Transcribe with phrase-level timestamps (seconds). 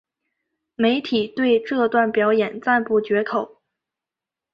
[0.73, 3.61] 媒体对这段表演赞不绝口。